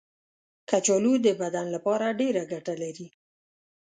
کچالو 0.69 1.13
د 1.25 1.27
بدن 1.41 1.65
لپاره 1.75 2.05
ډېره 2.19 2.41
ګټه 2.51 2.73
لري. 2.83 3.07